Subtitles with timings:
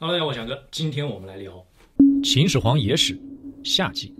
[0.00, 0.56] Hello，大家好，我是翔哥。
[0.70, 1.52] 今天我们来聊
[2.22, 3.20] 秦始皇野史
[3.64, 4.14] 下集。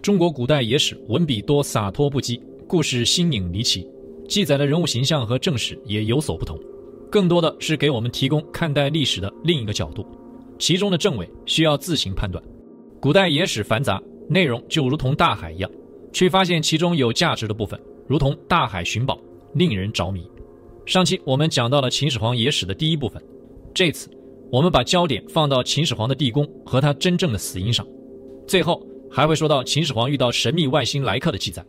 [0.00, 3.84] 中国古代野史文笔多洒脱不羁，故事新颖离奇，
[4.28, 6.56] 记载的人物形象和正史也有所不同，
[7.10, 10.06] 更多的是给我们提供看待历史的另一个角度，
[10.60, 12.40] 其中的正伪需要自行判断。
[13.00, 15.68] 古代野史繁杂，内容就如同大海一样，
[16.12, 19.18] 去发现其中有价值的部分，如同大海寻宝，
[19.54, 20.24] 令人着迷。
[20.86, 23.20] 上期我们讲到了秦始皇野史的第一部分，
[23.74, 24.08] 这次
[24.52, 27.86] 我们把焦点放到秦始皇的地宫和他真正的死因上，
[28.46, 31.64] 最后还会说到秦始皇遇到神秘外星来客的记载。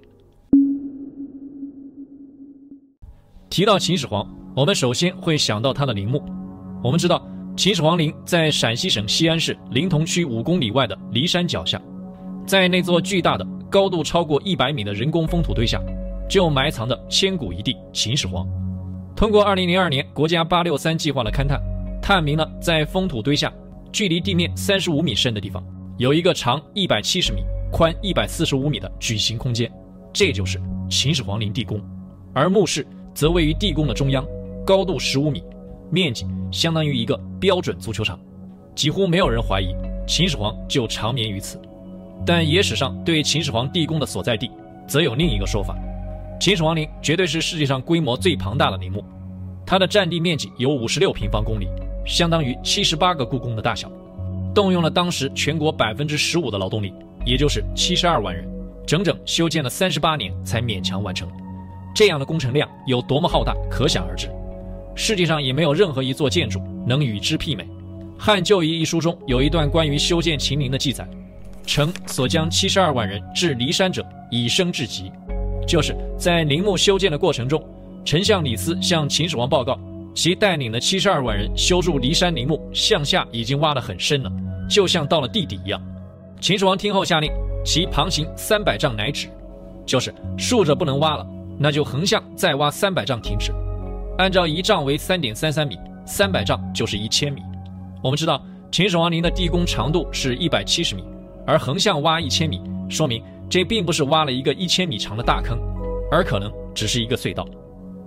[3.49, 6.21] 提到秦始皇，我们首先会想到他的陵墓。
[6.83, 7.25] 我们知道
[7.55, 11.81] 秦始皇陵在陕西省西安市临潼区五公里外的骊山脚下，
[12.45, 15.81] 在那座巨大的、高度超过一百米的人工封土堆下，
[16.29, 18.45] 就埋藏着千古一帝秦始皇。
[19.15, 21.57] 通过2002年国家863计划的勘探，
[22.03, 23.49] 探明了在封土堆下，
[23.89, 25.63] 距离地面35米深的地方，
[25.97, 29.71] 有一个长170米、宽145米的矩形空间，
[30.11, 31.79] 这就是秦始皇陵地宫。
[32.33, 34.27] 而墓室则位于地宫的中央，
[34.65, 35.41] 高度15米，
[35.89, 38.19] 面积相当于一个标准足球场，
[38.75, 39.73] 几乎没有人怀疑
[40.05, 41.57] 秦始皇就长眠于此。
[42.25, 44.51] 但野史上对秦始皇地宫的所在地，
[44.85, 45.73] 则有另一个说法。
[46.37, 49.01] 秦始皇陵绝对是世界上规模最庞大的陵墓，
[49.65, 51.69] 它的占地面积有五十六平方公里，
[52.05, 53.91] 相当于七十八个故宫的大小，
[54.53, 56.93] 动用了当时全国百分之十五的劳动力，
[57.25, 58.47] 也就是七十二万人，
[58.85, 61.29] 整整修建了三十八年才勉强完成。
[61.95, 64.29] 这样的工程量有多么浩大，可想而知。
[64.95, 67.63] 世界上也没有任何一座建筑能与之媲美。
[68.17, 71.07] 《汉旧仪》一书中有一段关于修建秦陵的记载
[71.65, 75.11] ：“臣所将七十二万人至骊山者，以生至极。”
[75.67, 77.63] 就是在陵墓修建的过程中，
[78.03, 79.79] 丞相李斯向秦始皇报告，
[80.13, 84.31] 其带领的七十二万人修筑骊山陵墓，向下已经挖得很深了，
[84.69, 85.81] 就像到了地底一样。
[86.39, 87.31] 秦始皇听后下令，
[87.65, 89.27] 其旁行三百丈乃止，
[89.85, 91.25] 就是竖着不能挖了，
[91.57, 93.51] 那就横向再挖三百丈停止。
[94.17, 97.41] 按照一丈为三点三三米，三百丈就是一千米。
[98.03, 101.03] 我们知道秦始皇陵的地宫长度是一百七十米，
[101.47, 103.23] 而横向挖一千米，说明。
[103.49, 105.59] 这并不是挖了一个一千米长的大坑，
[106.09, 107.45] 而可能只是一个隧道。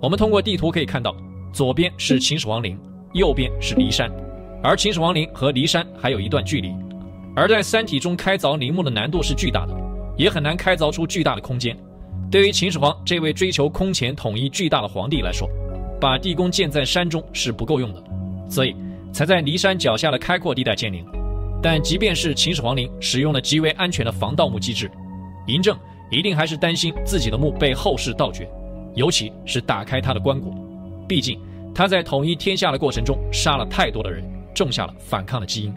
[0.01, 1.15] 我们通过地图可以看到，
[1.57, 2.77] 左边是秦始皇陵，
[3.13, 4.11] 右边是骊山，
[4.61, 6.71] 而秦始皇陵和骊山还有一段距离。
[7.35, 9.75] 而在三体中开凿陵墓的难度是巨大的，
[10.15, 11.75] 也很难开凿出巨大的空间。
[12.29, 15.49] 对于秦始皇这位追求空前统一巨大的皇帝来说，
[15.99, 18.03] 把地宫建在山中是不够用的，
[18.47, 18.75] 所以
[19.11, 21.03] 才在骊山脚下的开阔地带建陵。
[21.59, 24.91] 但即便是秦始皇陵使用了极为安全的防盗墓机制。
[25.47, 25.75] 嬴政
[26.11, 28.47] 一定还是担心自己的墓被后世盗掘，
[28.93, 30.55] 尤其是打开他的棺椁。
[31.07, 31.39] 毕竟
[31.77, 35.71] 他在统一天下的过程中杀了太多的人，种下了反抗的基因。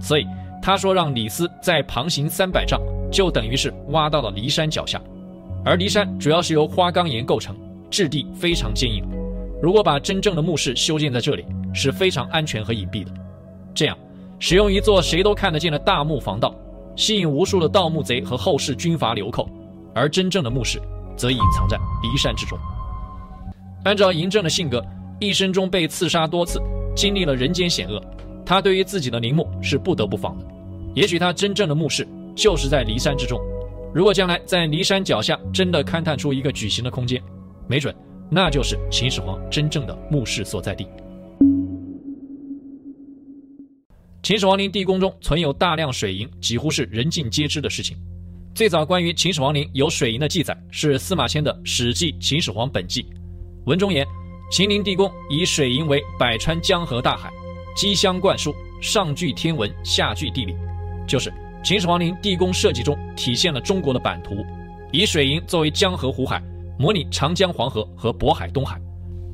[0.00, 0.26] 所以
[0.62, 2.80] 他说让李斯再旁行三百丈，
[3.12, 4.98] 就等于是挖到了骊山脚下。
[5.62, 7.54] 而骊山主要是由花岗岩构成，
[7.90, 9.04] 质地非常坚硬。
[9.60, 13.12] 如果把真正的墓室修建在这里，是非常安全和隐蔽的。
[13.74, 13.98] 这样，
[14.38, 16.54] 使用一座谁都看得见的大墓防盗。
[16.96, 19.46] 吸引无数的盗墓贼和后世军阀流寇，
[19.94, 20.80] 而真正的墓室
[21.14, 22.58] 则隐藏在骊山之中。
[23.84, 24.82] 按照嬴政的性格，
[25.18, 26.60] 一生中被刺杀多次，
[26.94, 28.02] 经历了人间险恶，
[28.44, 30.46] 他对于自己的陵墓是不得不防的。
[30.94, 33.40] 也许他真正的墓室就是在骊山之中。
[33.94, 37.22] 如果将来在骊山脚下真的勘探出一个矩形的空间，
[37.66, 37.94] 没准
[38.30, 40.86] 那就是秦始皇真正的墓室所在地。
[44.22, 47.96] 秦始皇陵地宫中存有大量水银，几乎是人尽皆知的事情。
[48.54, 53.02] 最早关于秦始皇陵有水银的记载是司马迁的《史记·秦始皇本纪》，
[53.66, 54.04] 文中言
[54.50, 57.32] ：“秦陵地宫以水银为百川江河大海，
[57.74, 60.54] 机相灌输，上具天文，下具地理。”
[61.06, 61.32] 就是
[61.64, 64.44] 秦始皇陵地宫设计中体现了中国的版图，
[64.92, 66.42] 以水银作为江河湖海，
[66.78, 68.80] 模拟长江黄河和渤海东海。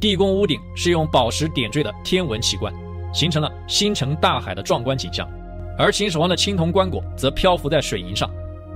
[0.01, 2.73] 地宫屋顶是用宝石点缀的天文奇观。
[3.13, 5.29] 形成了星辰大海的壮观景象，
[5.77, 8.31] 而秦始皇的青铜棺椁则漂浮在水银上，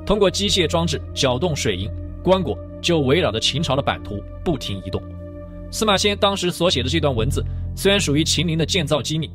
[0.05, 1.91] 通过机械装置搅动水银，
[2.23, 5.03] 棺椁就围绕着秦朝的版图不停移动。
[5.71, 9.31] 司马迁当时所写的这段文字虽然属于秦陵的建造机密，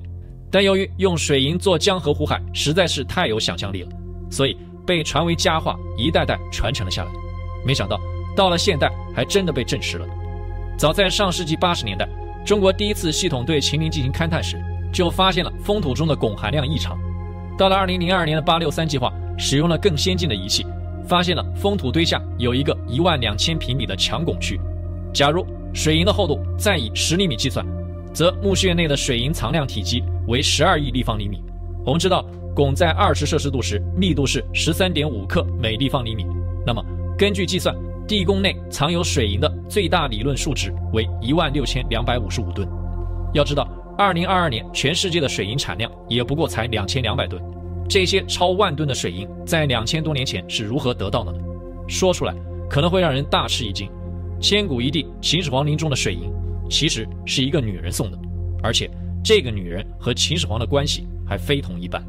[0.50, 3.90] 但由于用水银做江河湖海实在是太有想象力了，
[4.30, 7.12] 所以被传为佳话，一代代传承了下来。
[7.66, 8.00] 没想到
[8.36, 10.08] 到了现代，还真的被证实了。
[10.78, 12.10] 早在上世纪八十年代，
[12.44, 14.60] 中国第一次系统对秦陵进行勘探时，
[14.92, 16.98] 就发现了封土中的汞含量异常。
[17.58, 20.66] 到了二零零二年的八六三计划，使用了更先进的仪器，
[21.08, 24.60] 发现了封土堆下有一个一万两千平米的强汞区。
[25.14, 27.66] 假如水银的厚度再以十厘米计算，
[28.14, 31.42] 则墓穴内的水银藏量体积为十二亿立方厘米。
[31.86, 32.26] 我们知道，
[32.56, 36.26] 汞在二十摄氏度时密度是十三点五克每立方厘米。
[36.66, 36.84] 那么，
[37.18, 37.76] 根据计算，
[38.06, 42.68] 地宫内藏有水银的最大理论数值为一万六千两百五十五吨。
[43.34, 43.68] 要知道，
[43.98, 47.42] 二零二二年全世界的水银产量也不过才两千两百吨。
[47.88, 51.40] 这些超万吨的水银在两千多年前是如何得到的呢？
[51.88, 52.36] 说出来
[52.70, 53.90] 可能会让人大吃一惊。
[54.42, 56.34] 千古一帝秦始皇陵中的水银，
[56.68, 58.18] 其实是一个女人送的，
[58.64, 58.90] 而且
[59.24, 62.04] 这个女人和秦始皇的关系还非同一般。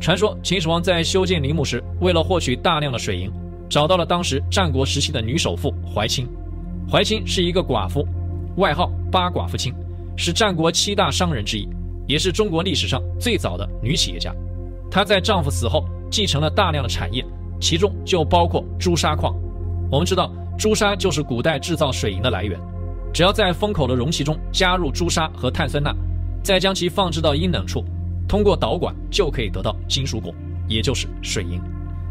[0.00, 3.28] 传说秦始皇在修建陵墓时，为了获取大量的水银，
[3.68, 6.28] 找到了当时战国时期的女首富怀清。
[6.88, 8.06] 怀清是一个寡妇，
[8.56, 9.74] 外号八寡妇清，
[10.16, 11.68] 是战国七大商人之一，
[12.06, 14.32] 也是中国历史上最早的女企业家。
[14.88, 17.24] 她在丈夫死后继承了大量的产业，
[17.60, 19.34] 其中就包括朱砂矿。
[19.90, 22.60] 我们知道，朱砂就是古代制造水银的来源。
[23.14, 25.94] 只要在封口的容器中加入朱砂和碳酸钠，
[26.42, 27.84] 再将其放置到阴冷处，
[28.28, 30.34] 通过导管就可以得到金属汞，
[30.66, 31.60] 也就是水银。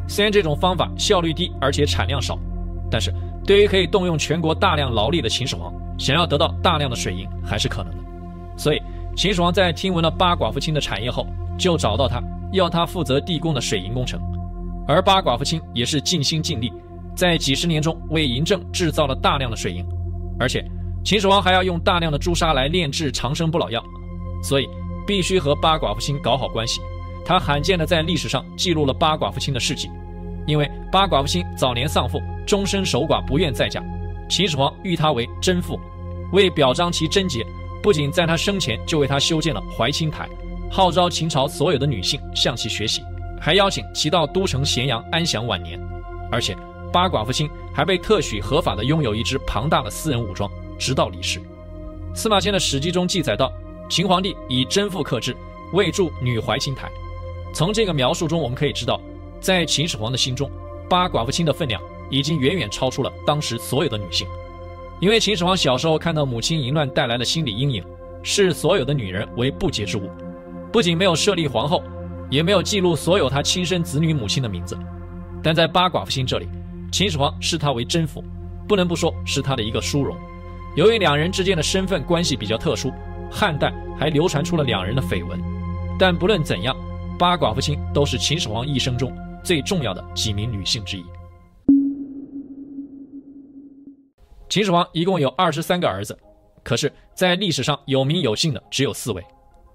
[0.08, 2.40] 虽然这种方法效率低，而且产量少，
[2.90, 3.14] 但是
[3.46, 8.04] 对于可以动用全国大量劳力的秦始皇，想要得到大量的水银还是可能的。
[8.56, 8.82] 所以，
[9.16, 11.28] 秦始皇在听闻了八寡妇卿的产业后，
[11.58, 12.24] 就找到他。
[12.54, 14.18] 要他负责地宫的水银工程，
[14.88, 16.72] 而八寡妇卿也是尽心尽力，
[17.18, 19.84] 在几十年中为嬴政制造了大量的水银，
[20.40, 20.64] 而且
[21.04, 23.84] 秦始皇还要用大量的朱砂来炼制长生不老药，
[24.44, 24.70] 所以
[25.08, 26.80] 必须和八寡妇卿搞好关系。
[27.26, 29.90] 他罕见的在历史上记录了八寡妇卿的事迹，
[30.46, 33.84] 因为八寡妇卿早年丧父，终身守寡，不愿再嫁，
[34.30, 35.80] 秦始皇誉她为贞妇，
[36.34, 37.44] 为表彰其贞洁，
[37.82, 40.30] 不仅在她生前就为她修建了怀清台。
[40.70, 43.02] 号召秦朝所有的女性向其学习，
[43.42, 45.80] 还邀请其到都城咸阳安享晚年。
[46.30, 46.56] 而且
[46.92, 51.42] 八寡妇卿还被特许合法的拥有一支庞大的私人武装，直到离世。
[52.14, 53.52] 司马迁的《史记》中记载道，
[53.90, 55.36] 秦皇帝以贞妇克制，
[55.74, 56.90] 为筑女怀清台。
[57.54, 59.00] 从这个描述中，我们可以知道，
[59.40, 60.50] 在秦始皇的心中，
[60.90, 64.28] 八寡妇卿的分量已经远远超出了当时所有的女性。
[65.00, 67.84] 因为秦始皇小时候看到母亲淫乱带来的心理阴影，
[68.24, 70.10] 视所有的女人为不洁之物。
[70.72, 71.84] 不仅没有设立皇后，
[72.30, 74.78] 也没有记录所有他亲生子女母亲的名字，
[75.44, 76.48] 但在八寡妇卿这里，
[76.92, 78.24] 秦始皇视她为贞妇，
[78.68, 80.18] 不能不说是他的一个殊荣。
[80.76, 82.92] 由于两人之间的身份关系比较特殊，
[83.32, 85.40] 汉代还流传出了两人的绯闻。
[86.00, 86.76] 但不论怎样，
[87.18, 89.12] 八寡妇卿都是秦始皇一生中
[89.44, 91.04] 最重要的几名女性之一。
[94.48, 96.18] 秦始皇一共有二十三个儿子，
[96.64, 99.24] 可是，在历史上有名有姓的只有四位，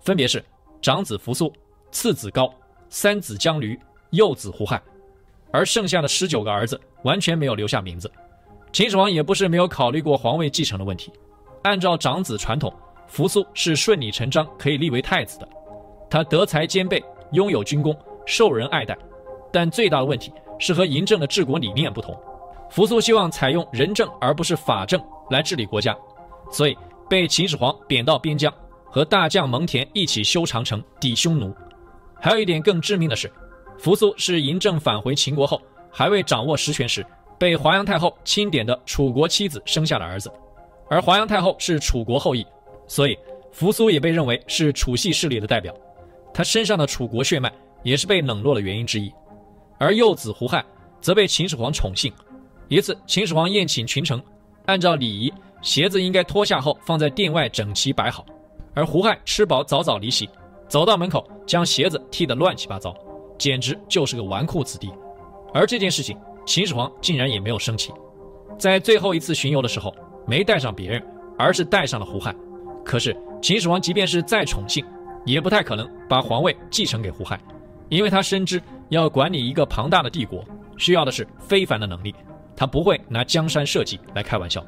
[0.01, 0.43] 分别是。
[0.81, 1.53] 长子扶苏，
[1.93, 2.53] 次子高，
[2.89, 3.79] 三子姜驴，
[4.11, 4.83] 幼子胡亥，
[5.53, 8.11] 而剩下的十九个儿子完全没有留下名字。
[8.73, 11.13] 秦始皇也不是没有考虑过皇位继承的问题。
[11.63, 12.73] 按照长子传统，
[13.07, 15.49] 扶苏是顺理成章可以立为太子的。
[16.11, 17.03] 他德才兼备，
[17.33, 17.97] 拥有军功，
[18.27, 18.97] 受人爱戴。
[19.53, 22.19] 但最大的问题是和嬴政的治国理念不同。
[22.71, 25.01] 扶苏希望采用仁政而不是法政
[25.31, 25.97] 来治理国家，
[26.51, 26.77] 所以
[27.09, 28.53] 被秦始皇贬到边疆。
[28.95, 31.51] 和大将蒙恬一起修长城抵匈奴。
[32.21, 33.33] 还有一点更致命的是，
[33.79, 35.61] 扶苏是嬴政返回秦国后
[35.91, 37.05] 还未掌握实权时，
[37.39, 40.31] 被华阳太后钦点的楚国妻子生下的儿子。
[40.89, 42.47] 而华阳太后是楚国后裔，
[42.87, 43.19] 所以
[43.51, 45.75] 扶苏也被认为是楚系势力的代表。
[46.33, 47.53] 他身上的楚国血脉
[47.83, 49.13] 也是被冷落的原因之一。
[49.79, 50.65] 而幼子胡亥
[51.01, 52.13] 则被秦始皇宠幸。
[52.69, 54.23] 一次，秦始皇宴请群臣，
[54.67, 58.25] 按照礼仪，鞋子应该脱下后放在殿外整齐摆好。
[58.75, 60.29] 而胡亥吃饱早早离席，
[60.69, 62.95] 走到门口将鞋子踢得乱七八糟，
[63.43, 64.89] 简直就是个纨绔子弟。
[65.53, 67.93] 而这件事情，秦始皇竟然也没有生气，
[68.57, 69.93] 在最后一次巡游的时候，
[70.29, 71.03] 没带上别人，
[71.37, 72.33] 而是带上了胡亥。
[72.85, 74.87] 可是秦始皇即便是再宠幸，
[75.27, 77.37] 也不太可能把皇位继承给胡亥，
[77.89, 80.45] 因为他深知要管理一个庞大的帝国，
[80.79, 82.15] 需要的是非凡的能力，
[82.55, 84.65] 他不会拿江山社稷来开玩笑。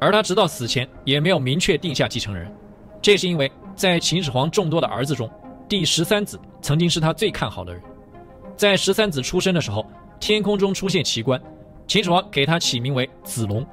[0.00, 2.52] 而他直到死前也没有明确定下继承人。
[3.00, 5.30] 这是因为在秦始皇众多的儿子中，
[5.68, 7.80] 第十三子曾经是他最看好的人。
[8.58, 9.86] 在十三子出生的时候，
[10.18, 11.40] 天空中出现奇观，
[11.86, 13.64] 秦始皇给他起名为子龙，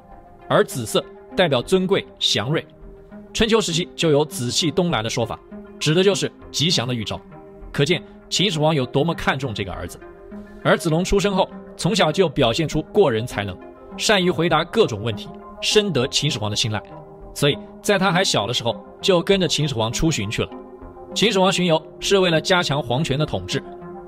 [0.47, 1.03] 而紫色
[1.35, 2.63] 代表尊贵祥瑞。
[3.33, 5.39] 春秋时期就有“紫气东来”的说法，
[5.79, 7.19] 指的就是吉祥的预兆。
[7.71, 7.99] 可见
[8.29, 9.99] 秦始皇有多么看重这个儿子。
[10.63, 13.57] 而子龙出生后，从小就表现出过人才能，
[13.97, 15.27] 善于回答各种问题，
[15.63, 16.79] 深得秦始皇的青睐。
[17.33, 20.49] 所以，在他还小的时候，就跟着秦始皇出巡去了。
[21.15, 23.63] 秦始皇巡游是为了加强皇权的统治，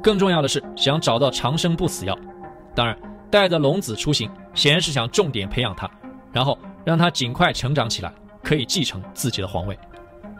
[0.07, 2.17] 更重要的是想找到长生不死药。
[2.73, 2.97] 当然，
[3.29, 5.91] 带着龙子出行，显然是想重点培养他，
[6.31, 9.77] 然后让他尽快成长起来，可以继承自己的皇位。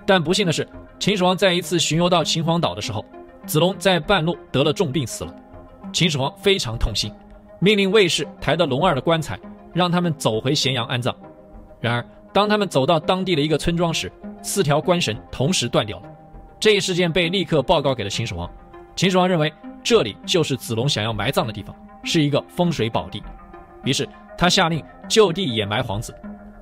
[0.06, 0.66] 但不幸的是，
[1.00, 3.04] 秦始皇在一次巡游到秦皇岛的时候，
[3.46, 5.36] 子龙在半路得了重病死了。
[5.92, 7.12] 秦始皇非常痛心，
[7.60, 9.38] 命令卫士抬着龙儿的棺材，
[9.74, 11.14] 让他们走回咸阳安葬。
[11.82, 14.10] 然而，当他们走到当地的一个村庄时，
[14.42, 16.06] 四条棺绳同时断掉了。
[16.58, 18.50] 这一事件被立刻报告给了秦始皇。
[18.98, 21.74] 秦始皇认为这里就是子龙想要埋葬的地方，
[22.04, 23.22] 是一个风水宝地。
[23.84, 26.12] 于是他下令就地掩埋皇子。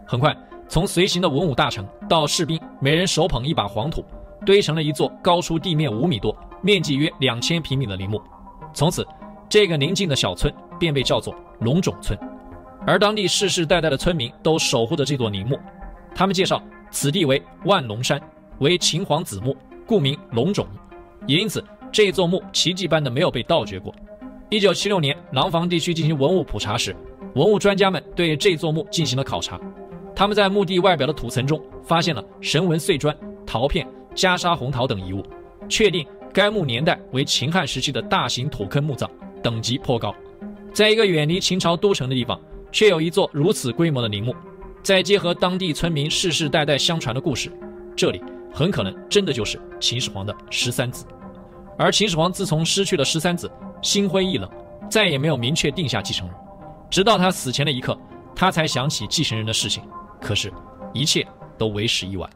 [0.06, 0.36] 很快，
[0.68, 4.04] 从随行的文武大臣到士兵，每人手捧一把黄土，
[4.46, 8.22] 堆成了一座高出地面五米多、面积约两千平米的陵墓。
[8.74, 9.08] 从此，
[9.48, 12.20] 这个宁静的小村便被叫做龙冢村。
[12.86, 15.58] 而当地世世代代的村民都守护着这座陵墓。
[16.13, 16.62] 他们介绍
[16.92, 18.22] 此地为万龙山，
[18.60, 19.56] 为秦皇子墓，
[19.88, 20.68] 故名龙冢。
[21.25, 21.63] 也因此，
[21.95, 23.95] 这一座墓奇迹般的没有被盗掘过。
[24.49, 26.93] 一九七六年，廊坊地区进行文物普查时，
[27.35, 29.57] 文物专家们对这座墓进行了考察。
[30.13, 33.15] 他们在墓地外表的土层中发现了神纹碎砖、
[33.47, 35.23] 陶片、袈裟红陶等遗物，
[35.69, 39.09] 确定该墓年代为秦汉时期的大型土坑墓葬，
[39.41, 40.13] 等级颇高。
[40.73, 42.37] 在一个远离秦朝都城的地方，
[42.73, 44.35] 却有一座如此规模的陵墓，
[44.83, 47.49] 再结合当地村民世世代代相传的故事，
[47.95, 48.21] 这里
[48.51, 51.05] 很可能真的就是秦始皇的十三子。
[51.77, 53.51] 而秦始皇自从失去了十三子，
[53.82, 54.50] 心灰意冷，
[54.89, 56.36] 再也没有明确定下继承人。
[56.89, 57.98] 直到他死前的一刻，
[58.36, 59.84] 他才想起继承人的事情。
[60.22, 60.51] 可是，
[60.94, 61.27] 一切
[61.58, 62.29] 都为时已晚。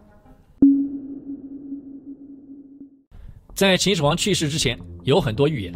[3.54, 5.74] 在秦始皇去世之前，有很多预言，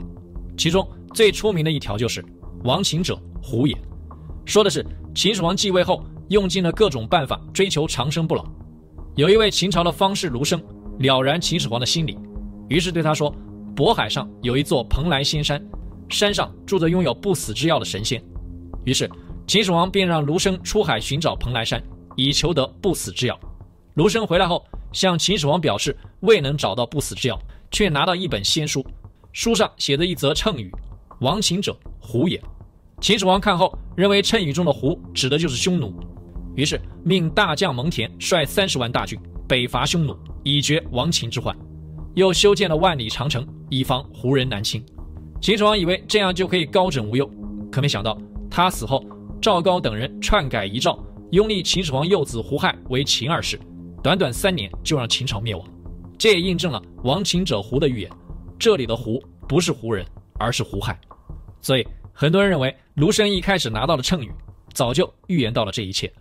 [0.58, 2.24] 其中最出名的一条就是
[2.64, 3.78] “亡秦者，胡也”。
[4.46, 8.46] 说的是秦始皇继位后，用尽了各种办法追求长生不老。
[9.16, 10.62] 有一位秦朝的方士卢生
[11.00, 12.18] 了然秦始皇的心理，
[12.68, 13.34] 于是对他说
[13.76, 15.64] ：“渤海上有一座蓬莱仙山，
[16.10, 18.24] 山上住着拥有不死之药的神仙。”
[18.86, 19.10] 于是
[19.48, 21.82] 秦始皇便让卢生出海寻找蓬莱山，
[22.16, 23.40] 以求得不死之药。
[23.96, 27.40] 卢生回来后向秦始皇表示未能找到不死之药，
[27.72, 28.86] 却拿到一本仙书，
[29.32, 30.72] 书上写着一则谶语
[31.22, 32.42] ：“亡秦者，胡也。”
[33.02, 35.94] 秦始皇看后认为谶语中的“胡”指的就是匈奴，
[36.56, 41.56] 于是命大将蒙恬率三十万大军北伐匈奴，以绝亡秦之患。
[42.16, 44.84] 又修建了万里长城，以防胡人南侵。
[45.42, 47.30] 秦始皇以为这样就可以高枕无忧，
[47.72, 48.18] 可没想到
[48.50, 49.04] 他死后，
[49.42, 50.98] 赵高等人篡改遗诏，
[51.32, 53.60] 拥立秦始皇幼子胡亥为秦二世，
[54.02, 55.68] 短短三年就让秦朝灭亡。
[56.18, 58.12] 这也印证了“亡秦者胡”的预言。
[58.58, 60.06] 这里的“胡”不是胡人，
[60.40, 61.00] 而是胡亥。
[61.62, 61.86] 所以。
[62.16, 64.32] 很多人认为，卢生一开始拿到的谶语，
[64.72, 66.14] 早就预言到了这一切。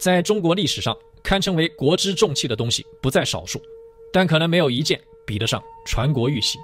[0.00, 0.92] 在中国历史上，
[1.22, 3.60] 堪称为国之重器的东西不在少数，
[4.12, 6.58] 但可能没有一件比得上传国玉玺。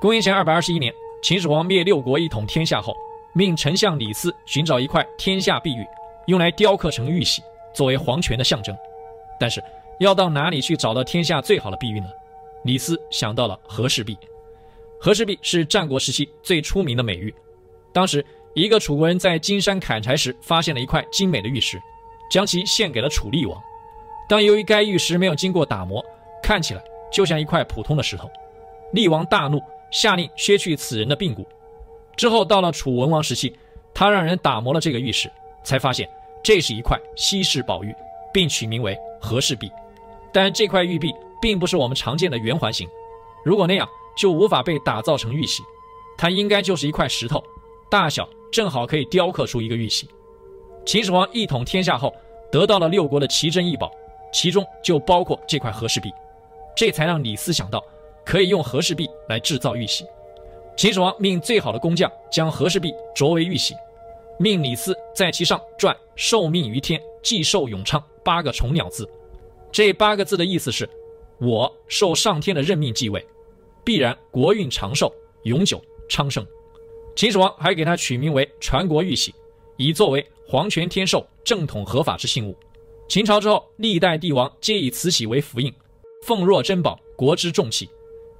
[0.00, 0.92] 公元前二百二十一年，
[1.22, 2.94] 秦始皇灭六国，一统天下后，
[3.32, 5.84] 命丞相李斯寻找一块天下碧玉，
[6.26, 7.42] 用来雕刻成玉玺，
[7.74, 8.76] 作为皇权的象征。
[9.40, 9.62] 但是，
[10.00, 12.06] 要到哪里去找到天下最好的碧玉呢？
[12.64, 14.16] 李斯想到了和氏璧。
[15.00, 17.32] 和氏璧是战国时期最出名的美玉。
[17.92, 21.80] 当时，一个楚国人在金山砍柴时发现了一块精美的玉石，
[22.30, 23.60] 将其献给了楚厉王。
[24.28, 26.04] 但由于该玉石没有经过打磨，
[26.48, 28.26] 看起来就像一块普通的石头。
[28.94, 31.46] 厉王大怒，下令削去此人的髌骨。
[32.16, 33.54] 之后到了楚文王时期，
[33.92, 35.30] 他让人打磨了这个玉石，
[35.62, 36.08] 才发现
[36.42, 37.94] 这是一块稀世宝玉，
[38.32, 39.70] 并取名为和氏璧。
[40.32, 42.88] 但这块玉璧并不是我们常见的圆环形，
[43.44, 43.86] 如果那样。
[44.16, 45.62] 就无法被打造成玉玺，
[46.16, 47.40] 它应该就是一块石头，
[47.88, 50.08] 大小正好可以雕刻出一个玉玺。
[50.84, 52.12] 秦始皇一统天下后，
[52.50, 53.92] 得到了六国的奇珍异宝，
[54.32, 56.12] 其中就包括这块和氏璧，
[56.78, 57.84] 这才让李斯想到
[58.24, 60.06] 可以用和氏璧来制造玉玺。
[60.76, 63.74] 秦始皇命最好的工匠将和氏璧琢为玉玺，
[64.38, 69.10] 命李斯在其上撰“受命于天，既寿永昌”八个虫鸟字。
[69.72, 70.88] 这八个字的意思是：
[71.40, 73.26] 我受上天的任命继位。
[73.82, 76.46] 必然国运长寿，永久昌盛。
[77.16, 79.34] 秦始皇还给他取名为“传国玉玺”，
[79.76, 82.56] 以作为皇权天授、正统合法之信物。
[83.08, 85.74] 秦朝之后，历代帝王皆以此玺为符印，
[86.22, 87.88] 奉若珍宝，国之重器。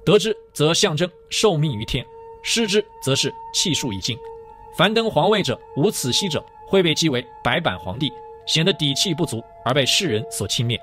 [0.05, 2.05] 得之则象征受命于天，
[2.41, 4.17] 失之则是气数已尽。
[4.77, 8.11] 凡登皇位者无此玺者，会被讥为白板皇帝，
[8.47, 10.79] 显得底气不足，而被世人所轻蔑。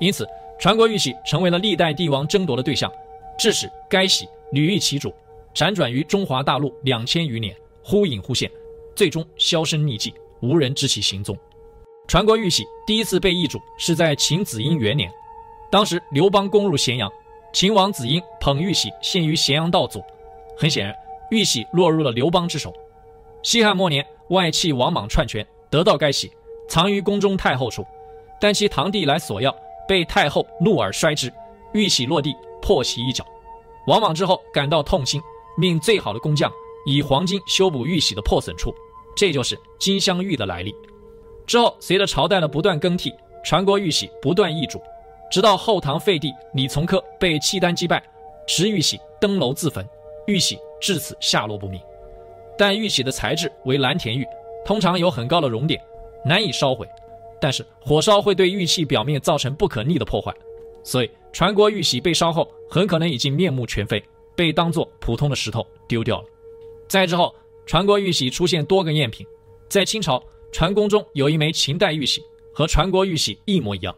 [0.00, 0.26] 因此，
[0.58, 2.90] 传国玉玺成为了历代帝王争夺的对象。
[3.38, 5.12] 致使该玺屡遇其主，
[5.54, 8.50] 辗转于中华大陆两千余年，忽隐忽现，
[8.94, 11.36] 最终销声匿迹，无人知其行踪。
[12.06, 15.10] 传国玉玺第一次被易主是在秦子婴元年，
[15.72, 17.10] 当时刘邦攻入咸阳，
[17.50, 20.04] 秦王子婴捧玉玺献于咸阳道左，
[20.54, 20.94] 很显然
[21.30, 22.70] 玉玺落入了刘邦之手。
[23.42, 26.30] 西汉末年，外戚王莽篡权，得到该玺，
[26.68, 27.86] 藏于宫中太后处。
[28.38, 29.50] 但其堂弟来索要，
[29.88, 31.32] 被太后怒而摔之，
[31.72, 33.24] 玉玺落地，破其一角。
[33.86, 35.22] 王莽之后感到痛心，
[35.56, 36.52] 命最好的工匠
[36.84, 38.74] 以黄金修补玉玺的破损处，
[39.16, 40.74] 这就是金镶玉的来历。
[41.46, 43.10] 之后，随着朝代的不断更替，
[43.42, 44.78] 传国玉玺不断易主，
[45.32, 48.04] 直到后唐废帝李从珂被契丹击败，
[48.46, 49.82] 持玉玺登楼自焚，
[50.26, 51.80] 玉玺至此下落不明。
[52.58, 54.26] 但玉玺的材质为蓝田玉，
[54.62, 55.82] 通常有很高的熔点，
[56.22, 56.86] 难以烧毁。
[57.40, 60.30] 但是火烧会对玉器表面造成不可逆的破坏，
[60.84, 64.04] 所以传国玉玺被烧后，很可能已经面目全非，
[64.36, 66.26] 被当作普通的石头丢掉了。
[66.86, 67.34] 再之后，
[67.64, 69.26] 传国玉玺出现多个赝品，
[69.70, 70.22] 在清朝，
[70.52, 72.22] 传宫中有一枚秦代玉玺，
[72.52, 73.96] 和传国玉玺一模一样，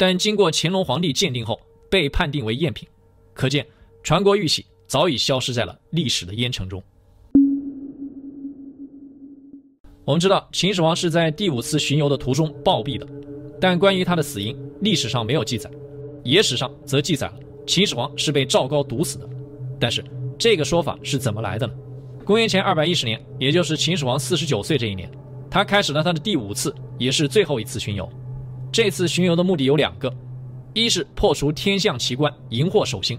[0.00, 2.88] 但经过乾隆皇帝鉴定后，被判定为赝品，
[3.34, 3.66] 可见
[4.02, 6.82] 传国玉玺早已消失在了历史的烟尘中。
[10.06, 13.06] 我们知道秦始皇是在第五次巡游的途中暴毙的，
[13.60, 15.70] 但关于他的死因，历史上没有记载，
[16.24, 17.34] 野史上则记载了
[17.66, 19.28] 秦始皇是被赵高毒死的。
[19.78, 20.02] 但是
[20.38, 21.74] 这个说法是怎么来的呢？
[22.24, 25.10] 公元前二百一十年，也就是秦始皇四十九岁这一年，
[25.50, 28.10] 他开始了他的第五次，也是最后一次巡游。
[28.72, 30.12] 这次巡游的目的有两个：
[30.74, 33.18] 一是破除天象奇观，迎获首星；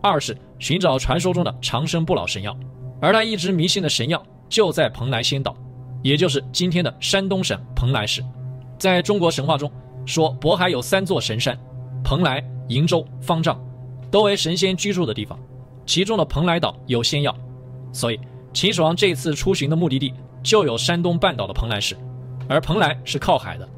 [0.00, 2.56] 二是寻找传说中的长生不老神药。
[3.00, 5.56] 而他一直迷信的神药就在蓬莱仙岛。
[6.02, 8.24] 也就是今天的山东省蓬莱市，
[8.76, 9.70] 在中国神话中
[10.04, 11.56] 说，渤海有三座神山，
[12.02, 13.60] 蓬莱、瀛洲、方丈，
[14.10, 15.38] 都为神仙居住的地方。
[15.86, 17.36] 其中的蓬莱岛有仙药，
[17.92, 18.18] 所以
[18.52, 21.96] 秦始皇这次出巡的目的地就有山东半岛的蓬莱市。
[22.48, 23.68] 而蓬莱是靠海的，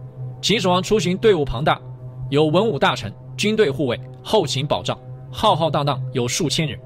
[0.44, 1.80] 秦始皇出行队伍庞大，
[2.28, 4.94] 有文武大臣、军队护卫、后勤保障，
[5.32, 6.78] 浩浩荡荡有数千人。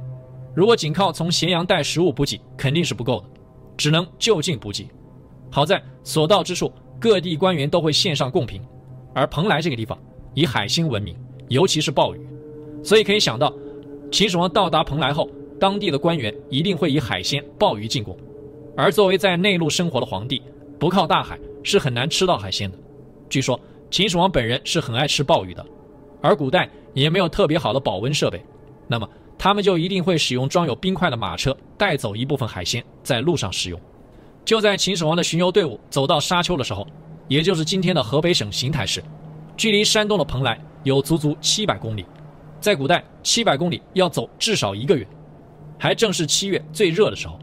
[0.55, 3.27] 如果仅靠从咸阳带食物补给，肯定是不够的，
[3.77, 4.87] 只能就近补给。
[5.50, 8.62] 好在所到之处，各地官员都会献上贡品，
[9.12, 9.99] 而蓬莱这个地方
[10.35, 11.17] 以海鲜闻名，
[11.49, 12.21] 尤其是鲍鱼，
[12.85, 13.53] 所以可以想到，
[14.12, 18.16] 秦始皇到达蓬莱后，当地的官员一定会以海鲜、鲍鱼进贡。
[18.77, 20.40] 而作为在内陆生活的皇帝，
[20.79, 22.79] 不靠大海是很难吃到海鲜的。
[23.29, 23.59] 据说
[23.91, 25.64] 秦始皇本人是很爱吃鲍鱼的，
[26.21, 28.45] 而古代也没有特别好的保温设备，
[28.87, 33.81] 那么他们就一定会使用装有冰块的马车带走一部分海鲜，在路上食用。
[34.45, 36.87] 就在秦始皇的巡游队伍走到沙丘的时候，
[37.29, 39.03] 也就是今天的河北省邢台市，
[39.57, 42.05] 距离山东的蓬莱有足足七百公里。
[42.61, 45.07] 在古代，七百公里要走至少一个月，
[45.79, 47.38] 还正是七月最热的时候，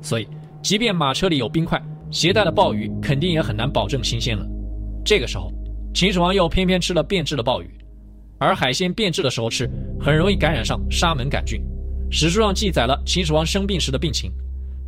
[0.00, 0.28] 所以
[0.62, 4.46] 即便马车里有冰块，携带的鲍鱼肯定也很难保证新鲜了。
[5.10, 5.52] 这个时候，
[5.92, 7.68] 秦始皇又偏偏吃了变质的鲍鱼，
[8.38, 9.68] 而海鲜变质的时候吃，
[10.00, 11.60] 很容易感染上沙门杆菌。
[12.12, 14.30] 史书上记载了秦始皇生病时的病情。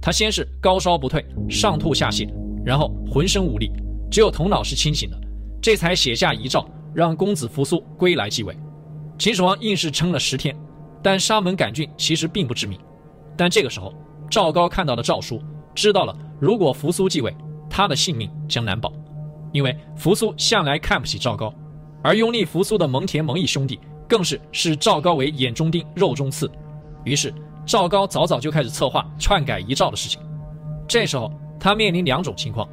[0.00, 2.32] 他先是高烧不退，上吐下泻，
[2.64, 3.72] 然后浑身无力，
[4.12, 5.20] 只有头脑是清醒的，
[5.60, 8.56] 这才写下遗诏，让公子扶苏归来继位。
[9.18, 10.56] 秦始皇硬是撑了十天，
[11.02, 12.78] 但沙门杆菌其实并不致命。
[13.36, 13.92] 但这个时候，
[14.30, 15.42] 赵高看到了诏书，
[15.74, 17.34] 知道了如果扶苏继位，
[17.68, 18.92] 他的性命将难保，
[19.52, 21.54] 因为扶苏向来看不起赵高，
[22.02, 26.50] 而拥立扶苏的蒙恬、蒙毅兄弟更是视赵高为眼中钉、肉中刺，
[27.04, 27.32] 于是。
[27.64, 30.20] 赵高早早就开始策划篡改遗诏的事情，
[30.88, 32.68] 这时候他面临两种情况：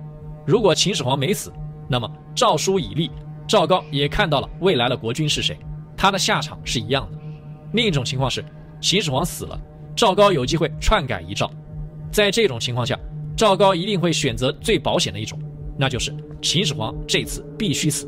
[0.48, 1.54] 如果秦始皇没死，
[1.88, 3.12] 那么诏书已立，
[3.48, 5.60] 赵高也看到了未来的国君是谁，
[5.96, 7.20] 他的下场是一样的；
[7.74, 8.44] 另一种情况是
[8.82, 9.62] 秦始皇死了，
[9.96, 11.48] 赵高有机会篡改遗诏。
[12.12, 12.98] 在这种情况下，
[13.38, 15.39] 赵高一定会选择最保险的一种，
[15.80, 18.06] 那就是秦始皇这次必须死。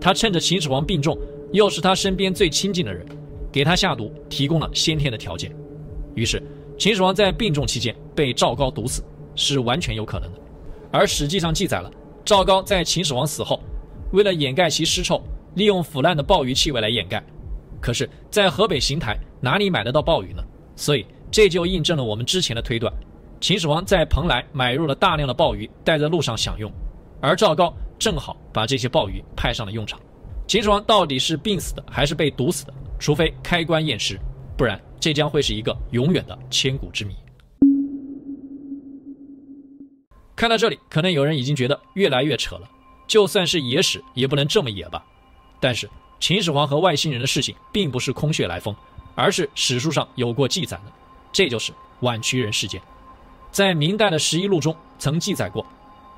[0.00, 1.14] 他趁着秦始皇病重，
[1.52, 3.06] 又是他身边最亲近的人，
[3.52, 5.54] 给他下毒提供了先天的条件。
[6.14, 6.42] 于是，
[6.78, 9.04] 秦始皇在病重期间被赵高毒死
[9.36, 10.38] 是完全有可能的。
[10.90, 11.92] 而史记上记载了，
[12.24, 13.60] 赵高在秦始皇死后，
[14.12, 15.22] 为了掩盖其尸臭，
[15.54, 17.22] 利用腐烂的鲍鱼气味来掩盖。
[17.78, 20.42] 可是，在河北邢台哪里买得到鲍鱼呢？
[20.76, 22.90] 所以这就印证了我们之前的推断：
[23.38, 26.72] 秦始皇在蓬莱买入了大量的鲍鱼，带在路上享用，
[27.22, 29.98] 而赵高正好把这些鲍鱼派上了用场。
[30.48, 32.74] 秦始皇到底是病死的还是被毒死的？
[32.98, 34.18] 除非开棺验尸，
[34.58, 34.78] 不然。
[35.00, 37.16] 这将会是一个永远的千古之谜。
[40.36, 42.70] 看到这里，可能有人已经觉得越来越扯了。
[43.08, 45.04] 就算是野史，也不能这么野吧？
[45.58, 48.74] 但是秦始皇和外星人的事情，并不是空穴来风，
[49.16, 50.92] 而是史书上有过记载的。
[51.32, 52.80] 这就是宛渠人事件。
[53.50, 55.66] 在明代的《十一录》中曾记载过：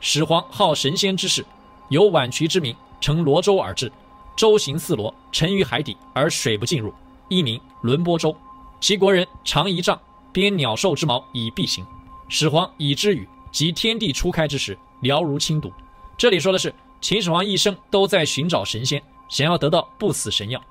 [0.06, 1.42] 始皇好神仙之事，
[1.88, 3.90] 有宛渠之名，乘螺舟而至，
[4.36, 6.92] 舟行似螺，沉于海底而水不进入，
[7.28, 8.36] 一名轮波舟。
[8.80, 9.98] 其国人长一丈，
[10.30, 11.82] 编鸟兽之毛以蔽形。
[12.28, 15.72] 始皇以之语，及天地初开之时，寥如轻读。
[16.18, 20.62] 这里说的是秦始皇一生都在寻找神仙，想要得到不死神药，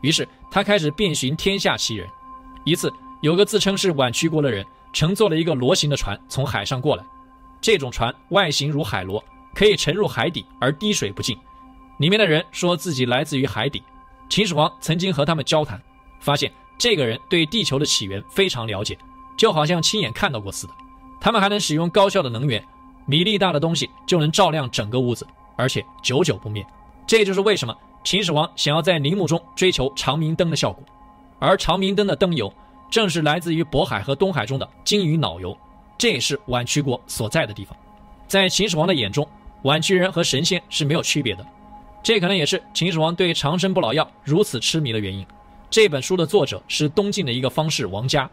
[0.00, 2.08] 于是他开始遍寻天下奇人。
[2.64, 7.04] 一次，有个自称是宛渠国的人，乘坐了一个螺形的船从海上过来。
[7.60, 9.22] 这种船外形如海螺，
[9.54, 11.36] 可以沉入海底而滴水不进。
[11.98, 13.82] 里面的人说自己来自于海底。
[14.28, 15.80] 秦始皇曾经和他们交谈，
[16.20, 18.96] 发现这个人对地球的起源非常了解，
[19.36, 20.72] 就好像亲眼看到过似的。
[21.20, 22.64] 他们还能使用高效的能源，
[23.06, 26.64] 米粒大的东西就能照亮整个屋子，而且久久不灭。
[27.06, 30.82] 这就是为什么秦始皇想要在陵墓中追求长明灯的效果。
[31.38, 32.52] 而长明灯的灯油，
[32.90, 35.56] 正是来自于渤海和东海中的鲸鱼脑油。
[36.00, 37.76] 这也是宛曲国所在的地方。
[38.26, 39.28] 在秦始皇的眼中，
[39.64, 41.46] 宛曲人和神仙是没有区别的。
[42.02, 45.26] 这可能也是秦始皇对长生不老药如此痴迷的原因。
[45.68, 48.30] 这本书的作者是东晋的一个方士王嘉，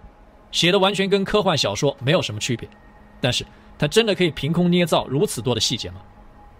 [0.50, 2.70] 写的完全跟科幻小说没有什么区别。
[3.20, 3.46] 但是
[3.78, 6.00] 他真的可以凭空捏造如此多的细节吗？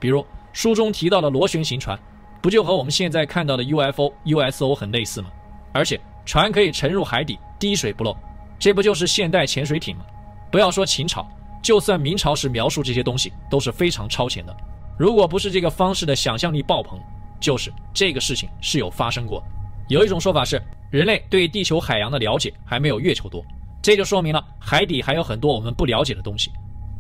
[0.02, 1.98] 比如书中提到的螺旋形船，
[2.42, 5.30] 不就和我们现在看到的 UFO、USO 很类似吗？
[5.72, 8.14] 而且船可以沉入海底，滴水不漏，
[8.60, 10.04] 这不就是现代潜水艇吗？
[10.52, 11.28] 不要说秦朝，
[11.62, 14.56] 就算明朝时描述这些东西都是非常超前的。
[14.98, 17.00] 如果不是这个方士的想象力爆棚，
[17.40, 19.44] 就是这个事情是有发生过。
[19.90, 23.46] 有一种说法是，人类对地球海洋的了解还没有月球多，
[23.82, 26.52] 这就说明了海底还有很多我们不了解的东西。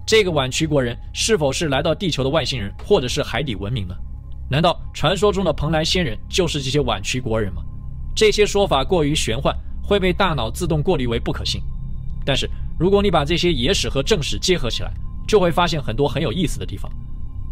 [0.06, 3.96] 这个宛曲国人是否是来到地球的外星人，或者是海底文明呢？
[4.50, 7.62] 难道传说中的蓬莱仙人就是这些宛曲国人吗？
[8.16, 11.62] 这些说法过于玄幻，会被大脑自动过滤为不可信。
[12.26, 14.94] 但是，如果你把这些野史和正史结合起来，
[15.28, 16.92] 就会发现很多很有意思的地方。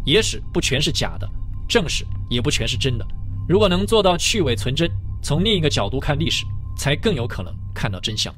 [0.04, 1.28] 野史不全是假的，
[1.68, 3.06] 正史也不全是真的。
[3.48, 4.90] 如果能做到去伪存真，
[5.22, 6.44] 从另一个角度看历史，
[6.76, 8.34] 才更有可能看到真相。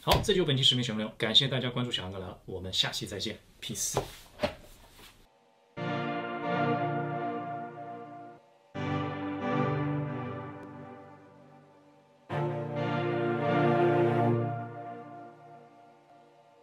[0.00, 3.98] 好，这就是本期视频全部内容，感谢大家关注小杨哥来了，我们下期再见，peace。